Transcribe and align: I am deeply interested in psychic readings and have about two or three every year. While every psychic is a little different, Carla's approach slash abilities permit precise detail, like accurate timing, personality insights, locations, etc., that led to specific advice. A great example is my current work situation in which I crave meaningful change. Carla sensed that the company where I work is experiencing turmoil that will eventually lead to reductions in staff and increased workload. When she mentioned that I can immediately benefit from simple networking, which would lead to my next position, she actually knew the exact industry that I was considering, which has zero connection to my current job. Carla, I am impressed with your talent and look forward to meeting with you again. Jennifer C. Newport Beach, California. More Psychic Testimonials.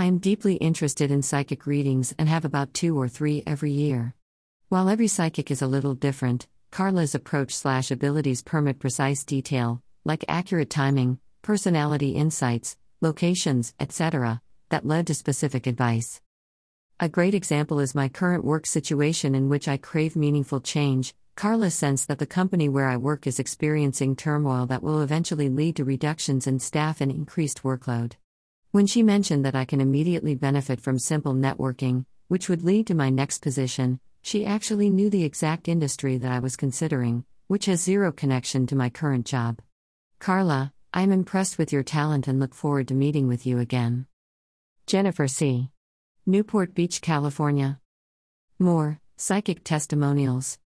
I 0.00 0.04
am 0.04 0.16
deeply 0.16 0.54
interested 0.54 1.10
in 1.10 1.20
psychic 1.20 1.66
readings 1.66 2.14
and 2.18 2.26
have 2.26 2.46
about 2.46 2.72
two 2.72 2.98
or 2.98 3.06
three 3.06 3.42
every 3.46 3.72
year. 3.72 4.14
While 4.70 4.88
every 4.88 5.08
psychic 5.08 5.50
is 5.50 5.60
a 5.60 5.66
little 5.66 5.94
different, 5.94 6.46
Carla's 6.70 7.14
approach 7.14 7.54
slash 7.54 7.90
abilities 7.90 8.40
permit 8.40 8.78
precise 8.78 9.24
detail, 9.24 9.82
like 10.06 10.24
accurate 10.26 10.70
timing, 10.70 11.18
personality 11.42 12.12
insights, 12.12 12.78
locations, 13.02 13.74
etc., 13.78 14.40
that 14.70 14.86
led 14.86 15.06
to 15.08 15.14
specific 15.14 15.66
advice. 15.66 16.22
A 16.98 17.06
great 17.10 17.34
example 17.34 17.78
is 17.78 17.94
my 17.94 18.08
current 18.08 18.42
work 18.42 18.64
situation 18.64 19.34
in 19.34 19.50
which 19.50 19.68
I 19.68 19.76
crave 19.76 20.16
meaningful 20.16 20.62
change. 20.62 21.12
Carla 21.36 21.70
sensed 21.70 22.08
that 22.08 22.18
the 22.18 22.24
company 22.24 22.70
where 22.70 22.88
I 22.88 22.96
work 22.96 23.26
is 23.26 23.38
experiencing 23.38 24.16
turmoil 24.16 24.64
that 24.64 24.82
will 24.82 25.02
eventually 25.02 25.50
lead 25.50 25.76
to 25.76 25.84
reductions 25.84 26.46
in 26.46 26.58
staff 26.58 27.02
and 27.02 27.12
increased 27.12 27.64
workload. 27.64 28.14
When 28.72 28.86
she 28.86 29.02
mentioned 29.02 29.44
that 29.44 29.56
I 29.56 29.64
can 29.64 29.80
immediately 29.80 30.36
benefit 30.36 30.80
from 30.80 31.00
simple 31.00 31.34
networking, 31.34 32.04
which 32.28 32.48
would 32.48 32.62
lead 32.62 32.86
to 32.86 32.94
my 32.94 33.10
next 33.10 33.42
position, 33.42 33.98
she 34.22 34.46
actually 34.46 34.90
knew 34.90 35.10
the 35.10 35.24
exact 35.24 35.66
industry 35.66 36.18
that 36.18 36.30
I 36.30 36.38
was 36.38 36.54
considering, 36.54 37.24
which 37.48 37.66
has 37.66 37.82
zero 37.82 38.12
connection 38.12 38.68
to 38.68 38.76
my 38.76 38.88
current 38.88 39.26
job. 39.26 39.60
Carla, 40.20 40.72
I 40.94 41.02
am 41.02 41.10
impressed 41.10 41.58
with 41.58 41.72
your 41.72 41.82
talent 41.82 42.28
and 42.28 42.38
look 42.38 42.54
forward 42.54 42.86
to 42.88 42.94
meeting 42.94 43.26
with 43.26 43.44
you 43.44 43.58
again. 43.58 44.06
Jennifer 44.86 45.26
C. 45.26 45.70
Newport 46.24 46.72
Beach, 46.72 47.00
California. 47.00 47.80
More 48.60 49.00
Psychic 49.16 49.64
Testimonials. 49.64 50.58